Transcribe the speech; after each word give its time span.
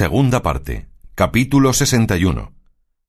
Segunda 0.00 0.40
parte. 0.40 0.88
Capítulo 1.14 1.74
61. 1.74 2.54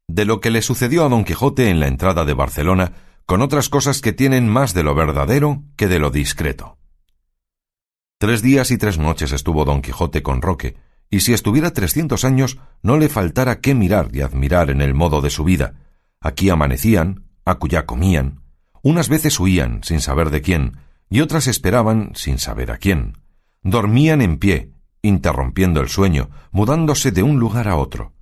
De 0.09 0.25
lo 0.25 0.41
que 0.41 0.51
le 0.51 0.61
sucedió 0.61 1.05
a 1.05 1.07
Don 1.07 1.23
Quijote 1.23 1.69
en 1.69 1.79
la 1.79 1.87
entrada 1.87 2.25
de 2.25 2.33
Barcelona, 2.33 2.91
con 3.25 3.41
otras 3.41 3.69
cosas 3.69 4.01
que 4.01 4.11
tienen 4.11 4.49
más 4.49 4.73
de 4.73 4.83
lo 4.83 4.93
verdadero 4.93 5.63
que 5.77 5.87
de 5.87 5.99
lo 5.99 6.11
discreto. 6.11 6.77
Tres 8.17 8.41
días 8.41 8.71
y 8.71 8.77
tres 8.77 8.97
noches 8.97 9.31
estuvo 9.31 9.63
Don 9.63 9.81
Quijote 9.81 10.21
con 10.21 10.41
Roque, 10.41 10.75
y 11.09 11.21
si 11.21 11.31
estuviera 11.31 11.71
trescientos 11.71 12.25
años 12.25 12.57
no 12.81 12.97
le 12.97 13.07
faltara 13.07 13.61
qué 13.61 13.73
mirar 13.73 14.09
y 14.11 14.19
admirar 14.19 14.69
en 14.69 14.81
el 14.81 14.93
modo 14.93 15.21
de 15.21 15.29
su 15.29 15.45
vida. 15.45 15.75
Aquí 16.19 16.49
amanecían, 16.49 17.23
acullá 17.45 17.85
comían, 17.85 18.41
unas 18.81 19.07
veces 19.07 19.39
huían 19.39 19.81
sin 19.85 20.01
saber 20.01 20.29
de 20.29 20.41
quién, 20.41 20.75
y 21.09 21.21
otras 21.21 21.47
esperaban 21.47 22.11
sin 22.15 22.37
saber 22.37 22.69
a 22.69 22.79
quién. 22.79 23.17
Dormían 23.63 24.21
en 24.21 24.39
pie, 24.39 24.73
interrumpiendo 25.01 25.81
el 25.81 25.89
sueño, 25.89 26.29
mudándose 26.51 27.11
de 27.11 27.23
un 27.23 27.39
lugar 27.39 27.67
a 27.67 27.75
otro. 27.75 28.13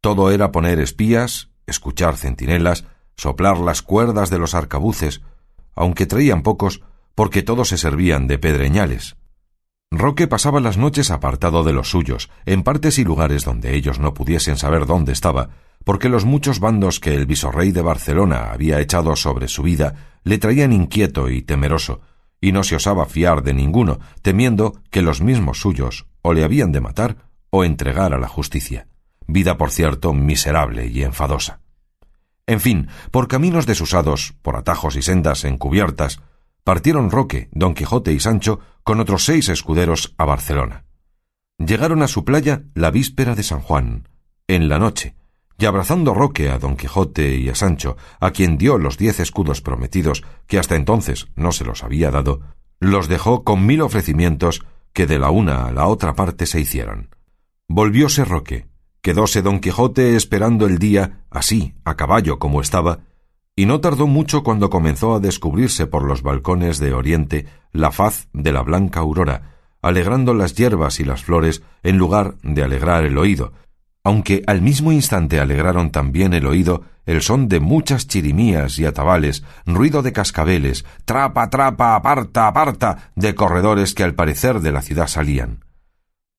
Todo 0.00 0.30
era 0.30 0.52
poner 0.52 0.80
espías, 0.80 1.50
escuchar 1.66 2.16
centinelas, 2.16 2.84
soplar 3.16 3.58
las 3.58 3.82
cuerdas 3.82 4.30
de 4.30 4.38
los 4.38 4.54
arcabuces, 4.54 5.22
aunque 5.74 6.06
traían 6.06 6.42
pocos, 6.42 6.82
porque 7.14 7.42
todos 7.42 7.68
se 7.68 7.78
servían 7.78 8.26
de 8.26 8.38
pedreñales. 8.38 9.16
Roque 9.90 10.26
pasaba 10.26 10.60
las 10.60 10.78
noches 10.78 11.10
apartado 11.10 11.64
de 11.64 11.74
los 11.74 11.90
suyos, 11.90 12.30
en 12.46 12.62
partes 12.62 12.98
y 12.98 13.04
lugares 13.04 13.44
donde 13.44 13.74
ellos 13.74 13.98
no 13.98 14.14
pudiesen 14.14 14.56
saber 14.56 14.86
dónde 14.86 15.12
estaba, 15.12 15.50
porque 15.84 16.08
los 16.08 16.24
muchos 16.24 16.60
bandos 16.60 16.98
que 16.98 17.14
el 17.14 17.26
visorrey 17.26 17.72
de 17.72 17.82
Barcelona 17.82 18.52
había 18.52 18.80
echado 18.80 19.16
sobre 19.16 19.48
su 19.48 19.62
vida 19.62 20.18
le 20.24 20.38
traían 20.38 20.72
inquieto 20.72 21.28
y 21.28 21.42
temeroso, 21.42 22.00
y 22.40 22.52
no 22.52 22.64
se 22.64 22.76
osaba 22.76 23.04
fiar 23.04 23.42
de 23.42 23.52
ninguno, 23.52 23.98
temiendo 24.22 24.80
que 24.90 25.02
los 25.02 25.20
mismos 25.20 25.60
suyos 25.60 26.06
o 26.22 26.32
le 26.32 26.44
habían 26.44 26.72
de 26.72 26.80
matar 26.80 27.16
o 27.50 27.64
entregar 27.64 28.14
a 28.14 28.18
la 28.18 28.28
justicia, 28.28 28.88
vida 29.26 29.56
por 29.58 29.70
cierto 29.70 30.14
miserable 30.14 30.86
y 30.86 31.02
enfadosa. 31.02 31.60
En 32.46 32.60
fin, 32.60 32.88
por 33.10 33.28
caminos 33.28 33.66
desusados, 33.66 34.34
por 34.42 34.56
atajos 34.56 34.96
y 34.96 35.02
sendas 35.02 35.44
encubiertas, 35.44 36.20
partieron 36.64 37.10
Roque, 37.10 37.48
Don 37.52 37.74
Quijote 37.74 38.12
y 38.12 38.20
Sancho 38.20 38.60
con 38.82 39.00
otros 39.00 39.24
seis 39.24 39.48
escuderos 39.48 40.14
a 40.18 40.24
Barcelona. 40.24 40.84
Llegaron 41.58 42.02
a 42.02 42.08
su 42.08 42.24
playa 42.24 42.62
la 42.74 42.90
víspera 42.90 43.34
de 43.34 43.42
San 43.42 43.60
Juan, 43.60 44.08
en 44.48 44.68
la 44.68 44.78
noche, 44.78 45.14
y 45.58 45.66
abrazando 45.66 46.14
Roque 46.14 46.50
a 46.50 46.58
Don 46.58 46.76
Quijote 46.76 47.36
y 47.36 47.48
a 47.48 47.54
Sancho, 47.54 47.96
a 48.18 48.32
quien 48.32 48.58
dio 48.58 48.78
los 48.78 48.98
diez 48.98 49.20
escudos 49.20 49.60
prometidos, 49.60 50.24
que 50.46 50.58
hasta 50.58 50.74
entonces 50.74 51.28
no 51.36 51.52
se 51.52 51.64
los 51.64 51.84
había 51.84 52.10
dado, 52.10 52.40
los 52.80 53.06
dejó 53.06 53.44
con 53.44 53.64
mil 53.64 53.80
ofrecimientos 53.82 54.64
que 54.92 55.06
de 55.06 55.18
la 55.18 55.30
una 55.30 55.66
a 55.66 55.72
la 55.72 55.86
otra 55.86 56.14
parte 56.14 56.46
se 56.46 56.60
hicieron. 56.60 57.14
Volvióse 57.68 58.24
Roque, 58.24 58.66
quedóse 59.00 59.42
don 59.42 59.60
Quijote 59.60 60.16
esperando 60.16 60.66
el 60.66 60.78
día, 60.78 61.24
así, 61.30 61.74
a 61.84 61.96
caballo 61.96 62.38
como 62.38 62.60
estaba, 62.60 63.00
y 63.54 63.66
no 63.66 63.80
tardó 63.80 64.06
mucho 64.06 64.42
cuando 64.42 64.70
comenzó 64.70 65.14
a 65.14 65.20
descubrirse 65.20 65.86
por 65.86 66.04
los 66.04 66.22
balcones 66.22 66.78
de 66.78 66.94
Oriente 66.94 67.46
la 67.72 67.90
faz 67.90 68.28
de 68.32 68.52
la 68.52 68.62
blanca 68.62 69.00
aurora, 69.00 69.56
alegrando 69.82 70.34
las 70.34 70.54
hierbas 70.54 71.00
y 71.00 71.04
las 71.04 71.24
flores 71.24 71.62
en 71.82 71.98
lugar 71.98 72.36
de 72.42 72.62
alegrar 72.62 73.04
el 73.04 73.18
oído, 73.18 73.52
aunque 74.04 74.42
al 74.46 74.62
mismo 74.62 74.92
instante 74.92 75.40
alegraron 75.40 75.90
también 75.90 76.34
el 76.34 76.46
oído 76.46 76.82
el 77.04 77.22
son 77.22 77.48
de 77.48 77.60
muchas 77.60 78.06
chirimías 78.06 78.78
y 78.78 78.84
atabales, 78.84 79.42
ruido 79.66 80.02
de 80.02 80.12
cascabeles, 80.12 80.84
trapa, 81.04 81.50
trapa, 81.50 81.96
aparta, 81.96 82.46
aparta, 82.46 83.12
de 83.16 83.34
corredores 83.34 83.94
que 83.94 84.04
al 84.04 84.14
parecer 84.14 84.60
de 84.60 84.72
la 84.72 84.82
ciudad 84.82 85.08
salían. 85.08 85.64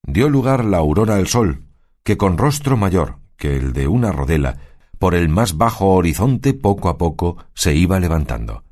Dio 0.05 0.29
lugar 0.29 0.63
la 0.63 0.77
aurora 0.77 1.15
al 1.15 1.27
sol, 1.27 1.65
que 2.03 2.17
con 2.17 2.37
rostro 2.37 2.77
mayor 2.77 3.19
que 3.37 3.57
el 3.57 3.73
de 3.73 3.87
una 3.87 4.11
rodela, 4.11 4.57
por 4.99 5.15
el 5.15 5.27
más 5.27 5.57
bajo 5.57 5.89
horizonte 5.95 6.53
poco 6.53 6.87
a 6.87 6.97
poco 6.97 7.37
se 7.53 7.75
iba 7.75 7.99
levantando. 7.99 8.63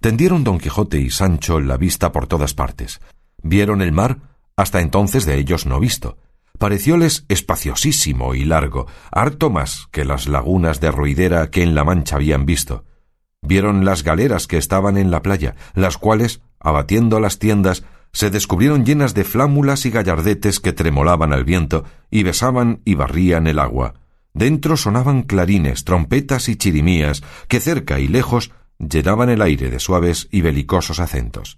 Tendieron 0.00 0.42
don 0.42 0.58
Quijote 0.58 0.98
y 0.98 1.10
Sancho 1.10 1.60
la 1.60 1.76
vista 1.76 2.10
por 2.10 2.26
todas 2.26 2.54
partes. 2.54 3.00
Vieron 3.42 3.82
el 3.82 3.92
mar, 3.92 4.18
hasta 4.56 4.80
entonces 4.80 5.26
de 5.26 5.38
ellos 5.38 5.64
no 5.64 5.78
visto, 5.78 6.18
parecióles 6.58 7.24
espaciosísimo 7.28 8.34
y 8.34 8.44
largo, 8.44 8.86
harto 9.10 9.50
más 9.50 9.88
que 9.90 10.04
las 10.04 10.28
lagunas 10.28 10.80
de 10.80 10.90
ruidera 10.90 11.50
que 11.50 11.62
en 11.62 11.74
la 11.74 11.84
Mancha 11.84 12.16
habían 12.16 12.46
visto. 12.46 12.84
Vieron 13.42 13.84
las 13.84 14.02
galeras 14.02 14.46
que 14.46 14.56
estaban 14.56 14.96
en 14.96 15.10
la 15.10 15.22
playa, 15.22 15.54
las 15.74 15.98
cuales, 15.98 16.40
abatiendo 16.60 17.20
las 17.20 17.38
tiendas, 17.38 17.84
se 18.12 18.30
descubrieron 18.30 18.86
llenas 18.86 19.12
de 19.12 19.24
flámulas 19.24 19.84
y 19.86 19.90
gallardetes 19.90 20.60
que 20.60 20.72
tremolaban 20.72 21.32
al 21.32 21.44
viento 21.44 21.84
y 22.10 22.22
besaban 22.22 22.80
y 22.84 22.94
barrían 22.94 23.46
el 23.46 23.58
agua. 23.58 23.94
Dentro 24.32 24.76
sonaban 24.76 25.22
clarines, 25.22 25.84
trompetas 25.84 26.48
y 26.48 26.56
chirimías, 26.56 27.22
que 27.48 27.60
cerca 27.60 28.00
y 28.00 28.08
lejos 28.08 28.52
llenaban 28.78 29.30
el 29.30 29.42
aire 29.42 29.70
de 29.70 29.80
suaves 29.80 30.28
y 30.30 30.40
belicosos 30.40 31.00
acentos. 31.00 31.56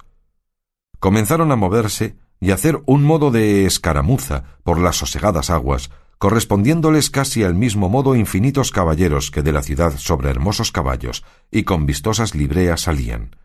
Comenzaron 0.99 1.53
a 1.53 1.57
moverse 1.57 2.17
y 2.41 2.51
hacer 2.51 2.81
un 2.87 3.03
modo 3.03 3.31
de 3.31 3.67
escaramuza 3.67 4.45
por 4.63 4.79
las 4.79 4.97
sosegadas 4.97 5.51
aguas, 5.51 5.91
correspondiéndoles 6.19 7.11
casi 7.11 7.45
al 7.45 7.55
mismo 7.55 7.89
modo 7.89 8.17
infinitos 8.17 8.71
caballeros 8.71 9.31
que 9.31 9.43
de 9.43 9.53
la 9.53 9.63
ciudad 9.63 9.97
sobre 9.99 10.31
hermosos 10.31 10.73
caballos 10.73 11.25
y 11.51 11.65
con 11.65 11.87
vistosas 11.87 12.35
libreas 12.35 12.83
salían. 12.83 13.37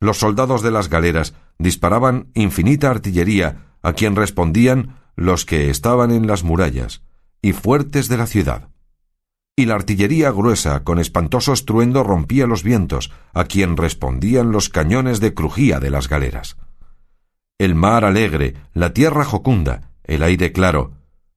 Los 0.00 0.18
soldados 0.18 0.62
de 0.62 0.70
las 0.70 0.88
galeras 0.88 1.34
disparaban 1.58 2.28
infinita 2.34 2.90
artillería, 2.90 3.74
a 3.82 3.92
quien 3.92 4.16
respondían 4.16 4.96
los 5.16 5.44
que 5.44 5.70
estaban 5.70 6.10
en 6.10 6.26
las 6.26 6.44
murallas 6.44 7.02
y 7.40 7.52
fuertes 7.52 8.08
de 8.08 8.16
la 8.16 8.26
ciudad. 8.26 8.68
Y 9.54 9.66
la 9.66 9.74
artillería 9.74 10.30
gruesa 10.30 10.82
con 10.82 10.98
espantoso 10.98 11.52
estruendo 11.52 12.04
rompía 12.04 12.46
los 12.46 12.62
vientos, 12.62 13.12
a 13.34 13.44
quien 13.44 13.76
respondían 13.76 14.50
los 14.50 14.68
cañones 14.68 15.20
de 15.20 15.34
crujía 15.34 15.78
de 15.78 15.90
las 15.90 16.08
galeras 16.08 16.56
el 17.64 17.76
mar 17.76 18.04
alegre, 18.04 18.54
la 18.74 18.92
tierra 18.92 19.24
jocunda, 19.24 19.92
el 20.02 20.24
aire 20.24 20.50
claro, 20.50 20.94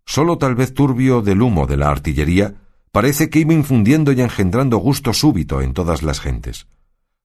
sólo 0.07 0.39
tal 0.39 0.55
vez 0.55 0.73
turbio 0.73 1.21
del 1.21 1.43
humo 1.43 1.67
de 1.67 1.77
la 1.77 1.89
artillería, 1.89 2.55
parece 2.91 3.29
que 3.29 3.37
iba 3.37 3.53
infundiendo 3.53 4.11
y 4.11 4.21
engendrando 4.21 4.77
gusto 4.77 5.13
súbito 5.13 5.61
en 5.61 5.73
todas 5.73 6.01
las 6.01 6.19
gentes. 6.19 6.65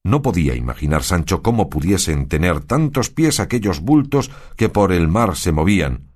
No 0.03 0.21
podía 0.21 0.53
imaginar 0.53 1.01
Sancho 1.01 1.41
cómo 1.41 1.67
pudiesen 1.67 2.27
tener 2.27 2.59
tantos 2.59 3.09
pies 3.09 3.39
aquellos 3.39 3.79
bultos 3.79 4.29
que 4.55 4.69
por 4.69 4.91
el 4.91 5.07
mar 5.07 5.35
se 5.35 5.51
movían. 5.51 6.11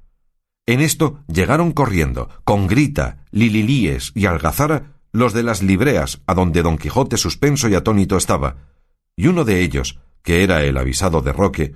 En 0.68 0.80
esto 0.80 1.22
llegaron 1.28 1.72
corriendo, 1.72 2.30
con 2.44 2.68
grita, 2.68 3.26
lililíes 3.32 4.12
y 4.14 4.28
algazara, 4.28 5.00
los 5.12 5.34
de 5.34 5.42
las 5.42 5.64
libreas, 5.64 6.22
a 6.28 6.36
donde 6.36 6.62
don 6.62 6.78
Quijote 6.78 7.18
suspenso 7.18 7.68
y 7.68 7.74
atónito 7.74 8.16
estaba, 8.16 8.58
y 9.16 9.26
uno 9.26 9.44
de 9.44 9.62
ellos, 9.62 9.98
que 10.22 10.44
era 10.44 10.64
el 10.64 10.78
avisado 10.78 11.22
de 11.22 11.34
Roque, 11.34 11.74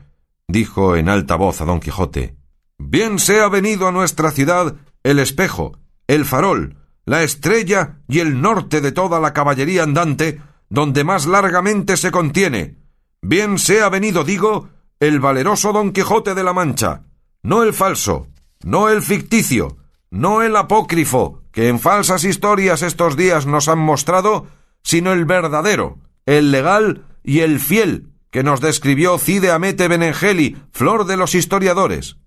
dijo 0.49 0.95
en 0.97 1.07
alta 1.07 1.35
voz 1.35 1.61
a 1.61 1.65
don 1.65 1.79
Quijote 1.79 2.35
Bien 2.77 3.19
sea 3.19 3.47
venido 3.47 3.87
a 3.87 3.91
nuestra 3.91 4.31
ciudad 4.31 4.75
el 5.03 5.19
espejo, 5.19 5.77
el 6.07 6.25
farol, 6.25 6.77
la 7.05 7.23
estrella 7.23 7.99
y 8.07 8.19
el 8.19 8.41
norte 8.41 8.81
de 8.81 8.91
toda 8.91 9.19
la 9.19 9.31
caballería 9.31 9.83
andante, 9.83 10.41
donde 10.69 11.03
más 11.03 11.25
largamente 11.25 11.97
se 11.97 12.11
contiene. 12.11 12.77
Bien 13.21 13.59
sea 13.59 13.89
venido, 13.89 14.23
digo, 14.23 14.69
el 14.99 15.19
valeroso 15.19 15.71
don 15.71 15.91
Quijote 15.91 16.33
de 16.33 16.43
la 16.43 16.53
Mancha, 16.53 17.03
no 17.43 17.63
el 17.63 17.73
falso, 17.73 18.27
no 18.63 18.89
el 18.89 19.01
ficticio, 19.01 19.77
no 20.09 20.41
el 20.41 20.55
apócrifo, 20.55 21.43
que 21.51 21.67
en 21.67 21.79
falsas 21.79 22.23
historias 22.23 22.81
estos 22.81 23.15
días 23.15 23.45
nos 23.45 23.67
han 23.67 23.79
mostrado, 23.79 24.47
sino 24.83 25.13
el 25.13 25.25
verdadero, 25.25 25.99
el 26.25 26.51
legal 26.51 27.05
y 27.23 27.39
el 27.39 27.59
fiel, 27.59 28.09
que 28.31 28.43
nos 28.43 28.61
describió 28.61 29.17
Cide 29.17 29.51
Amete 29.51 29.87
Benengeli, 29.87 30.57
flor 30.71 31.05
de 31.05 31.17
los 31.17 31.35
historiadores. 31.35 32.17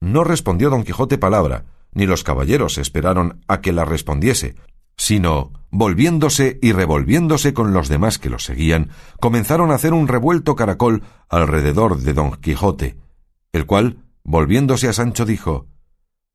No 0.00 0.24
respondió 0.24 0.70
don 0.70 0.84
Quijote 0.84 1.18
palabra, 1.18 1.64
ni 1.92 2.06
los 2.06 2.24
caballeros 2.24 2.78
esperaron 2.78 3.40
a 3.46 3.60
que 3.60 3.72
la 3.72 3.84
respondiese, 3.84 4.56
sino, 4.96 5.52
volviéndose 5.70 6.58
y 6.60 6.72
revolviéndose 6.72 7.54
con 7.54 7.72
los 7.72 7.88
demás 7.88 8.18
que 8.18 8.30
los 8.30 8.44
seguían, 8.44 8.90
comenzaron 9.20 9.70
a 9.70 9.74
hacer 9.74 9.92
un 9.92 10.08
revuelto 10.08 10.56
caracol 10.56 11.02
alrededor 11.28 11.98
de 11.98 12.12
don 12.12 12.32
Quijote, 12.36 12.96
el 13.52 13.66
cual, 13.66 13.98
volviéndose 14.24 14.88
a 14.88 14.92
Sancho, 14.92 15.24
dijo 15.24 15.66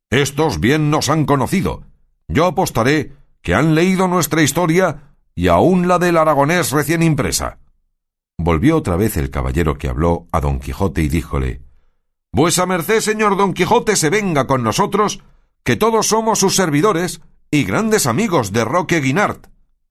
Estos 0.10 0.60
bien 0.60 0.90
nos 0.90 1.10
han 1.10 1.26
conocido. 1.26 1.84
Yo 2.28 2.46
apostaré 2.46 3.14
que 3.42 3.54
han 3.56 3.76
leído 3.76 4.08
nuestra 4.08 4.42
historia 4.42 5.16
y 5.36 5.48
aun 5.48 5.88
la 5.88 6.00
del 6.00 6.18
aragonés 6.18 6.72
recién 6.72 7.02
impresa. 7.04 7.60
Volvió 8.42 8.78
otra 8.78 8.96
vez 8.96 9.18
el 9.18 9.32
caballero 9.32 9.78
que 9.78 9.90
habló 9.90 10.30
a 10.32 10.40
don 10.40 10.62
Quijote 10.62 11.02
y 11.02 11.10
díjole 11.10 11.62
Vuesa 12.32 12.66
merced, 12.66 13.02
señor 13.02 13.36
don 13.36 13.54
Quijote, 13.54 13.98
se 13.98 14.10
venga 14.10 14.48
con 14.48 14.64
nosotros, 14.64 15.22
que 15.66 15.76
todos 15.76 16.08
somos 16.08 16.40
sus 16.40 16.56
servidores 16.56 17.20
y 17.52 17.66
grandes 17.66 18.08
amigos 18.08 18.54
de 18.54 18.64
Roque 18.64 19.02
Guinart. 19.02 19.48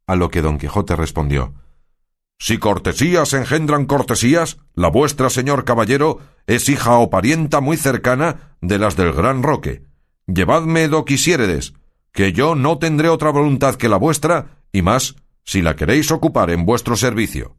A 0.06 0.16
lo 0.16 0.30
que 0.30 0.40
don 0.40 0.56
Quijote 0.56 0.96
respondió 0.96 1.52
Si 2.38 2.56
cortesías 2.56 3.34
engendran 3.34 3.84
cortesías, 3.84 4.56
la 4.72 4.88
vuestra, 4.88 5.28
señor 5.28 5.66
caballero, 5.66 6.20
es 6.46 6.70
hija 6.70 6.96
o 6.96 7.10
parienta 7.10 7.60
muy 7.60 7.76
cercana 7.76 8.56
de 8.62 8.78
las 8.78 8.96
del 8.96 9.12
gran 9.12 9.42
Roque, 9.42 9.82
Llevadme 10.26 10.88
do 10.88 11.04
quisiéredes, 11.04 11.74
que 12.12 12.32
yo 12.32 12.54
no 12.54 12.78
tendré 12.78 13.10
otra 13.10 13.28
voluntad 13.28 13.74
que 13.74 13.90
la 13.90 13.98
vuestra, 13.98 14.62
y 14.72 14.80
más, 14.80 15.16
si 15.44 15.60
la 15.60 15.76
queréis 15.76 16.10
ocupar 16.10 16.48
en 16.48 16.64
vuestro 16.64 16.96
servicio. 16.96 17.57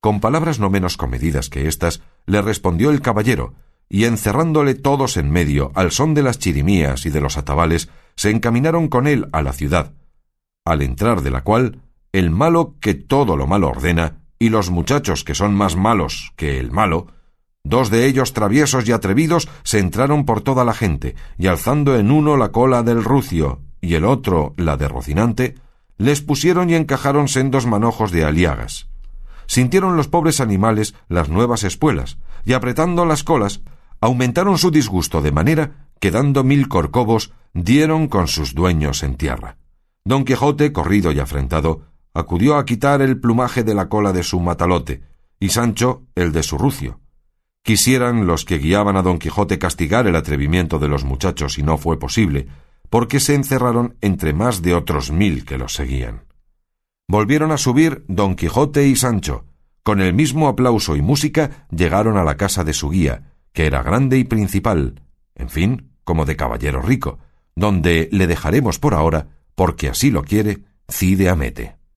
Con 0.00 0.20
palabras 0.20 0.58
no 0.60 0.70
menos 0.70 0.96
comedidas 0.96 1.48
que 1.48 1.66
éstas, 1.68 2.02
le 2.26 2.42
respondió 2.42 2.90
el 2.90 3.00
caballero, 3.00 3.54
y 3.88 4.04
encerrándole 4.04 4.74
todos 4.74 5.16
en 5.16 5.30
medio, 5.30 5.72
al 5.74 5.92
son 5.92 6.14
de 6.14 6.22
las 6.22 6.38
chirimías 6.38 7.06
y 7.06 7.10
de 7.10 7.20
los 7.20 7.36
atabales, 7.36 7.88
se 8.16 8.30
encaminaron 8.30 8.88
con 8.88 9.06
él 9.06 9.28
a 9.32 9.42
la 9.42 9.52
ciudad, 9.52 9.92
al 10.64 10.82
entrar 10.82 11.22
de 11.22 11.30
la 11.30 11.42
cual, 11.42 11.82
el 12.12 12.30
malo 12.30 12.76
que 12.80 12.94
todo 12.94 13.36
lo 13.36 13.46
malo 13.46 13.68
ordena, 13.68 14.18
y 14.38 14.48
los 14.48 14.70
muchachos 14.70 15.24
que 15.24 15.34
son 15.34 15.54
más 15.54 15.76
malos 15.76 16.32
que 16.36 16.58
el 16.58 16.70
malo, 16.70 17.06
dos 17.62 17.90
de 17.90 18.06
ellos 18.06 18.32
traviesos 18.32 18.88
y 18.88 18.92
atrevidos 18.92 19.48
se 19.62 19.78
entraron 19.78 20.24
por 20.24 20.40
toda 20.40 20.64
la 20.64 20.74
gente, 20.74 21.14
y 21.38 21.46
alzando 21.46 21.96
en 21.96 22.10
uno 22.10 22.36
la 22.36 22.50
cola 22.52 22.82
del 22.82 23.02
rucio 23.04 23.60
y 23.80 23.94
el 23.94 24.04
otro 24.04 24.54
la 24.56 24.76
de 24.76 24.88
Rocinante, 24.88 25.54
les 25.98 26.20
pusieron 26.20 26.70
y 26.70 26.74
encajaron 26.74 27.28
sendos 27.28 27.66
manojos 27.66 28.10
de 28.10 28.24
aliagas. 28.24 28.88
Sintieron 29.46 29.96
los 29.96 30.08
pobres 30.08 30.40
animales 30.40 30.94
las 31.08 31.28
nuevas 31.28 31.64
espuelas, 31.64 32.18
y 32.44 32.52
apretando 32.52 33.04
las 33.04 33.24
colas, 33.24 33.62
aumentaron 34.00 34.58
su 34.58 34.70
disgusto 34.70 35.22
de 35.22 35.32
manera 35.32 35.88
que 36.00 36.10
dando 36.10 36.44
mil 36.44 36.68
corcovos 36.68 37.32
dieron 37.54 38.08
con 38.08 38.28
sus 38.28 38.54
dueños 38.54 39.02
en 39.02 39.16
tierra. 39.16 39.56
Don 40.04 40.24
Quijote, 40.24 40.72
corrido 40.72 41.10
y 41.12 41.18
afrentado, 41.18 41.82
acudió 42.14 42.56
a 42.56 42.64
quitar 42.64 43.02
el 43.02 43.18
plumaje 43.20 43.64
de 43.64 43.74
la 43.74 43.88
cola 43.88 44.12
de 44.12 44.22
su 44.22 44.40
matalote, 44.40 45.02
y 45.40 45.48
Sancho 45.48 46.04
el 46.14 46.32
de 46.32 46.42
su 46.42 46.58
rucio. 46.58 47.00
Quisieran 47.62 48.26
los 48.26 48.44
que 48.44 48.58
guiaban 48.58 48.96
a 48.96 49.02
don 49.02 49.18
Quijote 49.18 49.58
castigar 49.58 50.06
el 50.06 50.16
atrevimiento 50.16 50.78
de 50.78 50.88
los 50.88 51.04
muchachos 51.04 51.58
y 51.58 51.62
no 51.62 51.78
fue 51.78 51.98
posible, 51.98 52.46
porque 52.90 53.18
se 53.18 53.34
encerraron 53.34 53.96
entre 54.00 54.32
más 54.32 54.62
de 54.62 54.74
otros 54.74 55.10
mil 55.10 55.44
que 55.44 55.58
los 55.58 55.74
seguían. 55.74 56.25
Volvieron 57.08 57.52
a 57.52 57.58
subir 57.58 58.04
don 58.08 58.34
Quijote 58.34 58.88
y 58.88 58.96
Sancho. 58.96 59.44
Con 59.84 60.00
el 60.00 60.12
mismo 60.12 60.48
aplauso 60.48 60.96
y 60.96 61.02
música 61.02 61.68
llegaron 61.70 62.16
a 62.16 62.24
la 62.24 62.36
casa 62.36 62.64
de 62.64 62.72
su 62.72 62.90
guía, 62.90 63.32
que 63.52 63.66
era 63.66 63.84
grande 63.84 64.18
y 64.18 64.24
principal, 64.24 65.02
en 65.36 65.48
fin, 65.48 65.92
como 66.02 66.24
de 66.24 66.34
caballero 66.34 66.82
rico, 66.82 67.20
donde 67.54 68.08
le 68.10 68.26
dejaremos 68.26 68.80
por 68.80 68.94
ahora, 68.94 69.28
porque 69.54 69.88
así 69.88 70.10
lo 70.10 70.24
quiere 70.24 70.64
Cide 70.88 71.28
Amete. 71.28 71.76